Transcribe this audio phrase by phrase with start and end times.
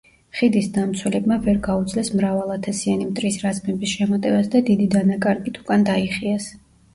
[0.37, 6.51] ხიდის დამცველებმა ვერ გაუძლეს მრავალათასიანი მტრის რაზმების შემოტევას და დიდი დანაკარგით უკან დაიხიეს.